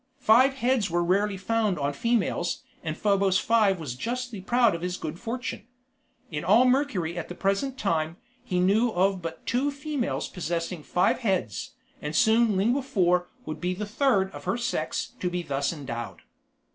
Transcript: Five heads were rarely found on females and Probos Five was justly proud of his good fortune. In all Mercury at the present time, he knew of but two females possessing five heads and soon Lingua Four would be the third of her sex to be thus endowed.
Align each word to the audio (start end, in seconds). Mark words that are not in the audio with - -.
Five 0.17 0.55
heads 0.55 0.89
were 0.89 1.03
rarely 1.03 1.37
found 1.37 1.77
on 1.77 1.93
females 1.93 2.63
and 2.83 2.97
Probos 2.99 3.37
Five 3.39 3.79
was 3.79 3.93
justly 3.93 4.41
proud 4.41 4.73
of 4.73 4.81
his 4.81 4.97
good 4.97 5.19
fortune. 5.19 5.67
In 6.31 6.43
all 6.43 6.65
Mercury 6.65 7.19
at 7.19 7.27
the 7.29 7.35
present 7.35 7.77
time, 7.77 8.17
he 8.43 8.59
knew 8.59 8.89
of 8.93 9.21
but 9.21 9.45
two 9.45 9.69
females 9.69 10.27
possessing 10.27 10.81
five 10.81 11.19
heads 11.19 11.73
and 12.01 12.15
soon 12.15 12.57
Lingua 12.57 12.81
Four 12.81 13.27
would 13.45 13.61
be 13.61 13.75
the 13.75 13.85
third 13.85 14.31
of 14.31 14.45
her 14.45 14.57
sex 14.57 15.11
to 15.19 15.29
be 15.29 15.43
thus 15.43 15.71
endowed. 15.71 16.23